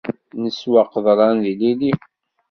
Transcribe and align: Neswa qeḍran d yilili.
Neswa 0.41 0.81
qeḍran 0.93 1.37
d 1.43 1.45
yilili. 1.49 1.93